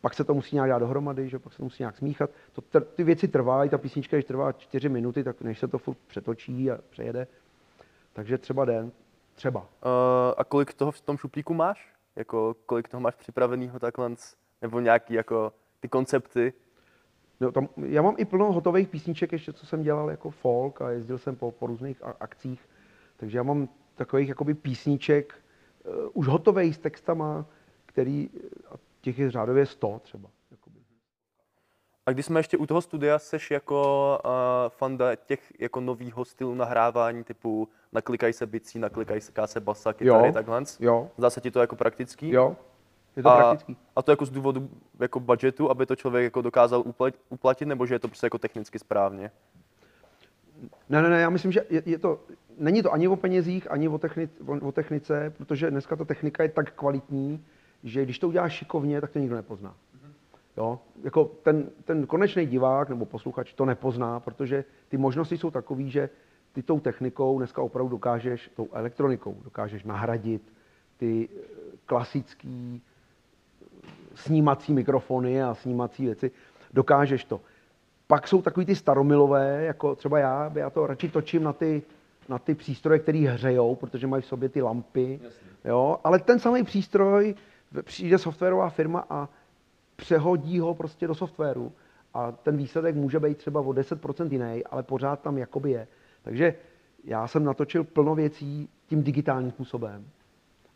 pak 0.00 0.14
se 0.14 0.24
to 0.24 0.34
musí 0.34 0.56
nějak 0.56 0.70
dát 0.70 0.78
dohromady, 0.78 1.28
že 1.28 1.38
pak 1.38 1.52
se 1.52 1.58
to 1.58 1.64
musí 1.64 1.82
nějak 1.82 1.96
smíchat. 1.96 2.30
To, 2.52 2.80
ty 2.80 3.04
věci 3.04 3.28
trvají, 3.28 3.70
ta 3.70 3.78
písnička, 3.78 4.16
když 4.16 4.24
trvá 4.24 4.52
čtyři 4.52 4.88
minuty, 4.88 5.24
tak 5.24 5.42
než 5.42 5.58
se 5.58 5.68
to 5.68 5.78
furt 5.78 5.98
přetočí 6.06 6.70
a 6.70 6.78
přejede, 6.90 7.26
takže 8.12 8.38
třeba 8.38 8.64
den, 8.64 8.92
Třeba. 9.36 9.60
Uh, 9.60 9.66
a 10.36 10.44
kolik 10.44 10.74
toho 10.74 10.92
v 10.92 11.00
tom 11.00 11.16
šuplíku 11.16 11.54
máš? 11.54 11.94
Jako, 12.16 12.56
kolik 12.66 12.88
toho 12.88 13.00
máš 13.00 13.14
připraveného 13.14 13.78
takhle? 13.78 14.10
Nebo 14.62 14.80
nějaký 14.80 15.14
jako 15.14 15.52
ty 15.80 15.88
koncepty? 15.88 16.52
No, 17.40 17.52
tam, 17.52 17.68
já 17.76 18.02
mám 18.02 18.14
i 18.18 18.24
plno 18.24 18.52
hotových 18.52 18.88
písniček 18.88 19.32
ještě, 19.32 19.52
co 19.52 19.66
jsem 19.66 19.82
dělal 19.82 20.10
jako 20.10 20.30
folk 20.30 20.82
a 20.82 20.90
jezdil 20.90 21.18
jsem 21.18 21.36
po, 21.36 21.50
po 21.50 21.66
různých 21.66 22.02
akcích. 22.20 22.68
Takže 23.16 23.38
já 23.38 23.42
mám 23.42 23.68
takových 23.94 24.28
jakoby 24.28 24.54
písniček 24.54 25.34
uh, 25.84 25.94
už 26.12 26.26
hotových 26.26 26.74
s 26.74 26.78
textama, 26.78 27.46
který, 27.86 28.30
a 28.70 28.74
těch 29.00 29.18
je 29.18 29.30
řádově 29.30 29.66
100 29.66 30.00
třeba. 30.02 30.28
A 32.06 32.12
když 32.12 32.26
jsme 32.26 32.40
ještě 32.40 32.56
u 32.56 32.66
toho 32.66 32.80
studia, 32.80 33.18
seš 33.18 33.50
jako 33.50 34.18
uh, 34.24 34.30
fanda 34.68 35.14
těch 35.14 35.52
jako 35.58 35.80
novýho 35.80 36.24
stylu 36.24 36.54
nahrávání 36.54 37.24
typu 37.24 37.68
naklikaj 37.92 38.32
se 38.32 38.46
bicí, 38.46 38.78
naklikaj 38.78 39.20
se 39.46 39.60
basa, 39.60 39.92
kytary, 39.92 40.26
jo, 40.26 40.32
takhle? 40.32 40.62
Jo. 40.80 41.10
Zase 41.18 41.40
ti 41.40 41.50
to 41.50 41.60
jako 41.60 41.76
praktický? 41.76 42.30
Jo, 42.30 42.56
je 43.16 43.22
to 43.22 43.28
a, 43.28 43.36
praktický. 43.36 43.76
A 43.96 44.02
to 44.02 44.10
jako 44.10 44.26
z 44.26 44.30
důvodu 44.30 44.70
jako 45.00 45.20
budgetu, 45.20 45.70
aby 45.70 45.86
to 45.86 45.96
člověk 45.96 46.24
jako 46.24 46.42
dokázal 46.42 46.84
uplatit, 47.28 47.66
nebo 47.66 47.86
že 47.86 47.94
je 47.94 47.98
to 47.98 48.08
prostě 48.08 48.26
jako 48.26 48.38
technicky 48.38 48.78
správně? 48.78 49.30
Ne, 50.88 51.02
ne, 51.02 51.08
ne, 51.08 51.20
já 51.20 51.30
myslím, 51.30 51.52
že 51.52 51.64
je, 51.70 51.82
je 51.86 51.98
to, 51.98 52.20
není 52.58 52.82
to 52.82 52.92
ani 52.92 53.08
o 53.08 53.16
penězích, 53.16 53.70
ani 53.70 53.88
o, 53.88 53.98
techni, 53.98 54.28
o, 54.46 54.68
o 54.68 54.72
technice, 54.72 55.32
protože 55.36 55.70
dneska 55.70 55.96
ta 55.96 56.04
technika 56.04 56.42
je 56.42 56.48
tak 56.48 56.72
kvalitní, 56.72 57.44
že 57.84 58.02
když 58.02 58.18
to 58.18 58.28
uděláš 58.28 58.52
šikovně, 58.52 59.00
tak 59.00 59.10
to 59.10 59.18
nikdo 59.18 59.36
nepozná. 59.36 59.74
Jo? 60.56 60.78
Jako 61.02 61.24
ten, 61.24 61.70
ten 61.84 62.06
konečný 62.06 62.46
divák 62.46 62.88
nebo 62.88 63.04
posluchač 63.04 63.52
to 63.52 63.64
nepozná, 63.64 64.20
protože 64.20 64.64
ty 64.88 64.96
možnosti 64.96 65.38
jsou 65.38 65.50
takové, 65.50 65.82
že 65.82 66.10
ty 66.52 66.62
tou 66.62 66.80
technikou 66.80 67.38
dneska 67.38 67.62
opravdu 67.62 67.90
dokážeš, 67.90 68.50
tou 68.56 68.68
elektronikou 68.72 69.36
dokážeš 69.44 69.84
nahradit 69.84 70.42
ty 70.96 71.28
eh, 71.28 71.40
klasické 71.86 72.78
snímací 74.14 74.72
mikrofony 74.72 75.42
a 75.42 75.54
snímací 75.54 76.04
věci, 76.04 76.30
dokážeš 76.72 77.24
to. 77.24 77.40
Pak 78.06 78.28
jsou 78.28 78.42
takový 78.42 78.66
ty 78.66 78.76
staromilové, 78.76 79.64
jako 79.64 79.94
třeba 79.94 80.18
já, 80.18 80.52
já 80.54 80.70
to 80.70 80.86
radši 80.86 81.08
točím 81.08 81.42
na 81.42 81.52
ty, 81.52 81.82
na 82.28 82.38
ty 82.38 82.54
přístroje, 82.54 82.98
které 82.98 83.18
hřejou, 83.18 83.74
protože 83.74 84.06
mají 84.06 84.22
v 84.22 84.26
sobě 84.26 84.48
ty 84.48 84.62
lampy. 84.62 85.20
Jo? 85.64 85.98
Ale 86.04 86.18
ten 86.18 86.38
samý 86.38 86.64
přístroj, 86.64 87.34
přijde 87.82 88.18
softwarová 88.18 88.70
firma 88.70 89.04
a 89.10 89.28
přehodí 89.96 90.60
ho 90.60 90.74
prostě 90.74 91.06
do 91.06 91.14
softwaru 91.14 91.72
a 92.14 92.32
ten 92.32 92.56
výsledek 92.56 92.94
může 92.94 93.20
být 93.20 93.38
třeba 93.38 93.60
o 93.60 93.70
10% 93.70 94.32
jiný, 94.32 94.64
ale 94.64 94.82
pořád 94.82 95.20
tam 95.20 95.38
jakoby 95.38 95.70
je. 95.70 95.86
Takže 96.22 96.54
já 97.04 97.26
jsem 97.28 97.44
natočil 97.44 97.84
plno 97.84 98.14
věcí 98.14 98.68
tím 98.86 99.02
digitálním 99.02 99.50
způsobem 99.50 100.04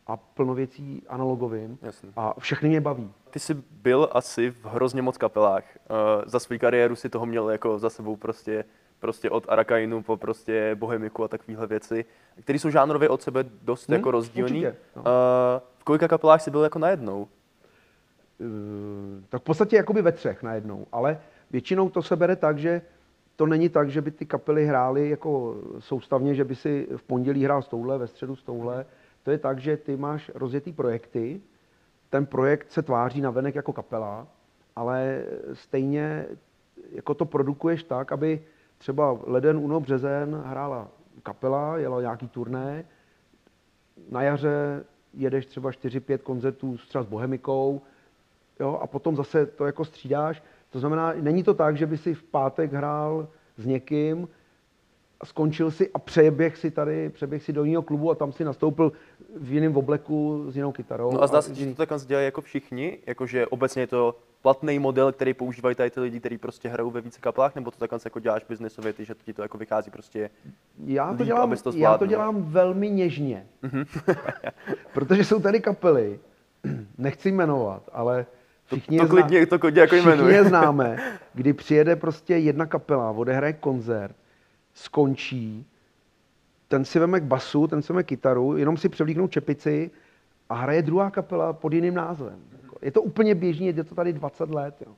a 0.07 0.17
plno 0.17 0.53
věcí 0.53 1.03
analogovým 1.07 1.77
Jasně. 1.81 2.09
a 2.15 2.39
všechny 2.39 2.69
mě 2.69 2.81
baví. 2.81 3.13
Ty 3.29 3.39
jsi 3.39 3.53
byl 3.71 4.09
asi 4.11 4.51
v 4.51 4.65
hrozně 4.65 5.01
moc 5.01 5.17
kapelách. 5.17 5.63
Uh, 5.89 5.97
za 6.25 6.39
svou 6.39 6.57
kariéru 6.57 6.95
si 6.95 7.09
toho 7.09 7.25
měl 7.25 7.49
jako 7.49 7.79
za 7.79 7.89
sebou 7.89 8.15
prostě, 8.15 8.65
prostě 8.99 9.29
od 9.29 9.45
Arakainu 9.49 10.03
po 10.03 10.17
prostě 10.17 10.75
Bohemiku 10.75 11.23
a 11.23 11.27
takovéhle 11.27 11.67
věci, 11.67 12.05
které 12.41 12.59
jsou 12.59 12.69
žánrově 12.69 13.09
od 13.09 13.21
sebe 13.21 13.43
dost 13.61 13.87
Hmm, 13.89 13.95
jako 13.95 14.11
rozdílný. 14.11 14.51
určitě, 14.51 14.75
no. 14.95 15.01
Uh, 15.01 15.07
v 15.77 15.83
kolika 15.83 16.07
kapelách 16.07 16.41
jsi 16.41 16.51
byl 16.51 16.63
jako 16.63 16.79
najednou? 16.79 17.27
Eh, 18.41 19.21
tak 19.29 19.41
v 19.41 19.43
podstatě 19.43 19.75
jakoby 19.75 20.01
ve 20.01 20.11
třech 20.11 20.43
najednou, 20.43 20.87
ale 20.91 21.19
většinou 21.51 21.89
to 21.89 22.01
se 22.01 22.15
bere 22.15 22.35
tak, 22.35 22.57
že 22.57 22.81
to 23.35 23.45
není 23.45 23.69
tak, 23.69 23.89
že 23.89 24.01
by 24.01 24.11
ty 24.11 24.25
kapely 24.25 24.65
hrály 24.65 25.09
jako 25.09 25.55
soustavně, 25.79 26.35
že 26.35 26.43
by 26.43 26.55
si 26.55 26.87
v 26.97 27.03
pondělí 27.03 27.43
hrál 27.43 27.61
s 27.61 27.67
touhle, 27.67 27.97
ve 27.97 28.07
středu 28.07 28.35
s 28.35 28.43
touhle. 28.43 28.85
To 29.23 29.31
je 29.31 29.37
tak, 29.37 29.59
že 29.59 29.77
ty 29.77 29.97
máš 29.97 30.31
rozjetý 30.35 30.73
projekty, 30.73 31.41
ten 32.09 32.25
projekt 32.25 32.71
se 32.71 32.81
tváří 32.81 33.21
na 33.21 33.29
venek 33.31 33.55
jako 33.55 33.73
kapela, 33.73 34.27
ale 34.75 35.23
stejně 35.53 36.25
jako 36.91 37.13
to 37.13 37.25
produkuješ 37.25 37.83
tak, 37.83 38.11
aby 38.11 38.41
třeba 38.77 39.19
leden, 39.23 39.57
únor, 39.57 39.81
březen 39.81 40.43
hrála 40.45 40.87
kapela, 41.23 41.77
jela 41.77 42.01
nějaký 42.01 42.27
turné, 42.27 42.85
na 44.11 44.21
jaře 44.21 44.83
jedeš 45.13 45.45
třeba 45.45 45.69
4-5 45.69 46.17
koncertů 46.17 46.77
třeba 46.77 47.03
s 47.03 47.07
Bohemikou, 47.07 47.81
jo, 48.61 48.79
a 48.81 48.87
potom 48.87 49.15
zase 49.15 49.45
to 49.45 49.65
jako 49.65 49.85
střídáš. 49.85 50.43
To 50.69 50.79
znamená, 50.79 51.13
není 51.21 51.43
to 51.43 51.53
tak, 51.53 51.77
že 51.77 51.85
by 51.85 51.97
si 51.97 52.13
v 52.13 52.23
pátek 52.23 52.73
hrál 52.73 53.27
s 53.57 53.65
někým, 53.65 54.27
a 55.21 55.25
skončil 55.25 55.71
si 55.71 55.89
a 55.93 55.99
přeběh 55.99 56.57
si 56.57 56.71
tady, 56.71 57.09
přeběh 57.09 57.43
si 57.43 57.53
do 57.53 57.63
jiného 57.63 57.83
klubu 57.83 58.11
a 58.11 58.15
tam 58.15 58.31
si 58.31 58.43
nastoupil 58.43 58.91
v 59.39 59.51
jiném 59.51 59.77
obleku 59.77 60.45
s 60.47 60.55
jinou 60.55 60.71
kytarou. 60.71 61.11
No 61.11 61.23
a 61.23 61.27
zdá 61.27 61.41
se, 61.41 61.55
že 61.55 61.65
to 61.65 61.75
takhle 61.75 61.99
dělají 61.99 62.25
jako 62.25 62.41
všichni, 62.41 62.97
jakože 63.05 63.47
obecně 63.47 63.81
je 63.81 63.87
to 63.87 64.15
platný 64.41 64.79
model, 64.79 65.11
který 65.11 65.33
používají 65.33 65.75
tady 65.75 65.89
ty 65.89 65.99
lidi, 65.99 66.19
kteří 66.19 66.37
prostě 66.37 66.69
hrajou 66.69 66.91
ve 66.91 67.01
více 67.01 67.19
kaplách, 67.21 67.55
nebo 67.55 67.71
to 67.71 67.77
takhle 67.77 67.99
jako 68.05 68.19
děláš 68.19 68.43
biznesově, 68.49 68.93
ty, 68.93 69.05
že 69.05 69.15
ti 69.25 69.33
to 69.33 69.41
jako 69.41 69.57
vychází 69.57 69.91
prostě 69.91 70.29
Já 70.85 71.07
to, 71.07 71.23
líp, 71.23 71.25
dělám, 71.25 71.43
abys 71.43 71.61
to 71.61 71.69
já 71.69 71.73
to 71.73 71.77
zvládnul. 71.77 72.09
dělám 72.09 72.43
velmi 72.43 72.89
něžně. 72.89 73.47
Protože 74.93 75.23
jsou 75.23 75.39
tady 75.39 75.59
kapely, 75.59 76.19
nechci 76.97 77.31
jmenovat, 77.31 77.89
ale 77.93 78.25
všichni, 78.77 78.97
to 78.97 79.03
je, 79.03 79.09
klidně- 79.09 79.45
to 79.45 79.59
klidně 79.59 79.81
jako 79.81 79.95
všichni 79.95 80.31
je 80.33 80.43
známe, 80.49 80.97
kdy 81.33 81.53
přijede 81.53 81.95
prostě 81.95 82.37
jedna 82.37 82.65
kapela, 82.65 83.11
odehraje 83.11 83.53
koncert, 83.53 84.15
skončí, 84.73 85.65
ten 86.67 86.85
si 86.85 86.99
veme 86.99 87.19
k 87.19 87.23
basu, 87.23 87.67
ten 87.67 87.81
si 87.81 87.93
veme 87.93 88.03
kytaru, 88.03 88.57
jenom 88.57 88.77
si 88.77 88.89
převlíknou 88.89 89.27
čepici 89.27 89.91
a 90.49 90.53
hraje 90.55 90.81
druhá 90.81 91.11
kapela 91.11 91.53
pod 91.53 91.73
jiným 91.73 91.93
názvem. 91.93 92.39
Jako, 92.61 92.77
Je 92.81 92.91
to 92.91 93.01
úplně 93.01 93.35
běžný, 93.35 93.65
je 93.67 93.83
to 93.83 93.95
tady 93.95 94.13
20 94.13 94.49
let. 94.49 94.75
Jo. 94.85 94.91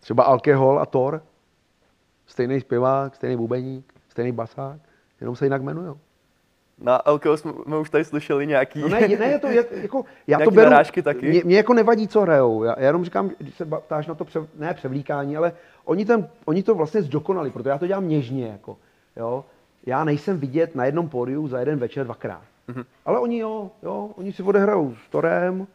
Třeba 0.00 0.24
Alkohol 0.24 0.78
a 0.80 0.86
Thor, 0.86 1.22
stejný 2.26 2.60
zpěvák, 2.60 3.14
stejný 3.14 3.36
bubeník, 3.36 3.94
stejný 4.08 4.32
basák, 4.32 4.80
jenom 5.20 5.36
se 5.36 5.46
jinak 5.46 5.62
jmenují. 5.62 5.94
Na 6.80 7.02
LKO 7.10 7.36
jsme, 7.36 7.52
jsme 7.62 7.78
už 7.78 7.90
tady 7.90 8.04
slyšeli 8.04 8.46
nějaký... 8.46 8.80
No 8.80 8.88
ne, 8.88 9.08
ne, 9.08 9.26
je 9.26 9.38
to, 9.38 9.46
je, 9.46 9.64
jako, 9.82 10.04
já 10.26 10.38
to 10.38 10.50
beru, 10.50 10.70
narážky 10.70 11.02
taky? 11.02 11.28
Mě, 11.28 11.42
mě, 11.44 11.56
jako 11.56 11.74
nevadí, 11.74 12.08
co 12.08 12.20
hrajou. 12.20 12.64
Já, 12.64 12.74
já 12.78 12.86
jenom 12.86 13.04
říkám, 13.04 13.30
když 13.38 13.54
se 13.54 13.64
ptáš 13.64 14.06
na 14.06 14.14
to, 14.14 14.24
pře, 14.24 14.40
ne 14.58 14.74
převlíkání, 14.74 15.36
ale 15.36 15.52
oni, 15.84 16.04
ten, 16.04 16.28
oni 16.44 16.62
to 16.62 16.74
vlastně 16.74 17.02
zdokonali, 17.02 17.50
protože 17.50 17.70
já 17.70 17.78
to 17.78 17.86
dělám 17.86 18.08
něžně. 18.08 18.46
Jako, 18.46 18.76
jo? 19.16 19.44
Já 19.86 20.04
nejsem 20.04 20.38
vidět 20.38 20.74
na 20.74 20.84
jednom 20.84 21.08
pódiu 21.08 21.48
za 21.48 21.58
jeden 21.58 21.78
večer 21.78 22.04
dvakrát. 22.04 22.42
Mhm. 22.68 22.84
Ale 23.04 23.18
oni 23.18 23.38
jo, 23.38 23.70
jo, 23.82 24.10
oni 24.16 24.32
si 24.32 24.42
odehrajou 24.42 24.94
s 25.06 25.10
Torem, 25.10 25.66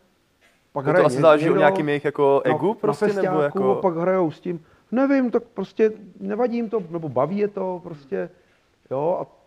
pak 0.74 0.86
No 0.86 0.94
to 0.94 1.06
asi 1.06 1.22
záleží 1.22 1.44
někdo 1.46 1.60
nějakým 1.60 1.90
jejich 1.90 2.06
jako 2.06 2.42
na- 2.46 2.56
egu 2.56 2.74
prostě, 2.74 3.14
na 3.14 3.22
nebo 3.22 3.42
jako... 3.42 3.78
a 3.78 3.82
pak 3.82 3.96
hrajou 3.96 4.32
s 4.32 4.40
tím, 4.40 4.66
nevím, 4.92 5.32
tak 5.32 5.44
prostě 5.44 5.92
nevadí 6.20 6.56
jim 6.56 6.70
to, 6.70 6.84
nebo 6.90 7.10
baví 7.10 7.38
je 7.38 7.48
to 7.48 7.82
prostě, 7.84 8.30
jo, 8.92 9.18
a 9.22 9.42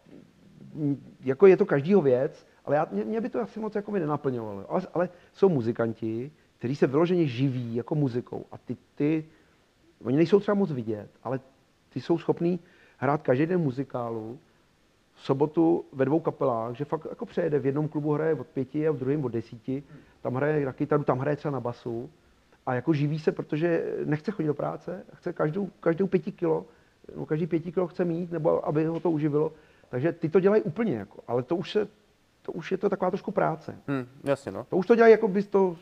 jako 1.24 1.46
je 1.46 1.56
to 1.56 1.66
každýho 1.66 2.02
věc, 2.02 2.46
ale 2.64 2.76
já, 2.76 2.86
mě, 2.92 3.04
mě 3.04 3.20
by 3.20 3.28
to 3.28 3.40
asi 3.40 3.60
moc 3.60 3.74
jako 3.74 3.92
mi 3.92 4.00
nenaplňovalo. 4.00 4.64
Ale, 4.68 4.82
ale 4.94 5.08
jsou 5.32 5.48
muzikanti, 5.48 6.30
kteří 6.58 6.76
se 6.76 6.86
vyloženě 6.86 7.26
živí 7.26 7.74
jako 7.74 7.94
muzikou 7.94 8.44
a 8.52 8.58
ty, 8.58 8.76
ty, 8.94 9.24
oni 10.04 10.16
nejsou 10.16 10.40
třeba 10.40 10.54
moc 10.54 10.72
vidět, 10.72 11.08
ale 11.22 11.40
ty 11.92 12.00
jsou 12.00 12.18
schopní 12.18 12.60
hrát 12.98 13.22
každý 13.22 13.46
den 13.46 13.60
muzikálu, 13.60 14.38
v 15.14 15.22
sobotu 15.22 15.84
ve 15.92 16.04
dvou 16.04 16.20
kapelách, 16.20 16.76
že 16.76 16.84
fakt 16.84 17.06
jako 17.10 17.26
přejede, 17.26 17.58
v 17.58 17.66
jednom 17.66 17.88
klubu 17.88 18.12
hraje 18.12 18.34
od 18.34 18.46
pěti 18.46 18.88
a 18.88 18.92
v 18.92 18.96
druhém 18.96 19.24
od 19.24 19.32
desíti, 19.32 19.82
tam 20.22 20.34
hraje 20.34 20.66
na 20.66 20.72
kytaru, 20.72 21.04
tam 21.04 21.18
hraje 21.18 21.36
třeba 21.36 21.52
na 21.52 21.60
basu 21.60 22.10
a 22.66 22.74
jako 22.74 22.92
živí 22.92 23.18
se, 23.18 23.32
protože 23.32 23.94
nechce 24.04 24.30
chodit 24.30 24.46
do 24.46 24.54
práce, 24.54 25.04
chce 25.14 25.32
každou, 25.32 25.70
každou 25.80 26.06
pěti 26.06 26.32
kilo, 26.32 26.66
no 27.16 27.26
každý 27.26 27.46
pěti 27.46 27.72
kilo 27.72 27.86
chce 27.86 28.04
mít, 28.04 28.32
nebo 28.32 28.66
aby 28.68 28.84
ho 28.84 29.00
to 29.00 29.10
uživilo. 29.10 29.52
Takže 29.94 30.12
ty 30.12 30.28
to 30.28 30.40
dělají 30.40 30.62
úplně, 30.62 30.94
jako, 30.96 31.22
ale 31.28 31.42
to 31.42 31.56
už, 31.56 31.72
se, 31.72 31.88
to 32.42 32.52
už 32.52 32.72
je 32.72 32.78
to 32.78 32.88
taková 32.90 33.10
trošku 33.10 33.30
práce. 33.30 33.78
Hm, 33.88 34.06
jasně, 34.24 34.52
no. 34.52 34.66
To 34.70 34.76
už 34.76 34.86
to 34.86 34.94
dělají 34.94 35.10
jako 35.12 35.28
by 35.28 35.40
A 35.40 35.74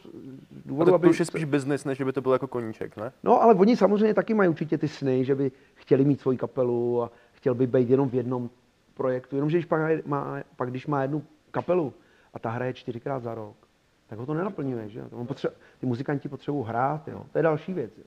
důvodu, 0.66 0.90
to, 0.90 0.94
aby... 0.94 1.06
to 1.06 1.10
už 1.10 1.18
je 1.18 1.24
spíš 1.24 1.44
business, 1.44 1.84
než 1.84 1.98
že 1.98 2.04
by 2.04 2.12
to 2.12 2.20
byl 2.20 2.32
jako 2.32 2.46
koníček, 2.46 2.96
ne? 2.96 3.12
No, 3.22 3.42
ale 3.42 3.54
oni 3.54 3.76
samozřejmě 3.76 4.14
taky 4.14 4.34
mají 4.34 4.48
určitě 4.50 4.78
ty 4.78 4.88
sny, 4.88 5.24
že 5.24 5.34
by 5.34 5.52
chtěli 5.74 6.04
mít 6.04 6.20
svoji 6.20 6.38
kapelu 6.38 7.02
a 7.02 7.10
chtěl 7.32 7.54
by 7.54 7.66
být 7.66 7.90
jenom 7.90 8.08
v 8.08 8.14
jednom 8.14 8.50
projektu. 8.94 9.36
Jenomže 9.36 9.56
když 9.58 9.66
pak, 9.66 10.06
má, 10.06 10.36
pak 10.56 10.70
když 10.70 10.86
má 10.86 11.02
jednu 11.02 11.22
kapelu 11.50 11.92
a 12.34 12.38
ta 12.38 12.50
hraje 12.50 12.72
čtyřikrát 12.74 13.22
za 13.22 13.34
rok, 13.34 13.56
tak 14.06 14.18
ho 14.18 14.26
to 14.26 14.34
nenaplňuje, 14.34 14.88
že? 14.88 15.02
On 15.10 15.26
potře- 15.26 15.52
ty 15.80 15.86
muzikanti 15.86 16.28
potřebují 16.28 16.64
hrát, 16.68 17.08
jo? 17.08 17.26
To 17.32 17.38
je 17.38 17.42
další 17.42 17.72
věc, 17.72 17.98
jo? 17.98 18.04